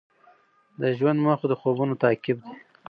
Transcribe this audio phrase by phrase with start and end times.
[0.81, 2.53] د ژوند موخه د خوبونو تعقیب دی.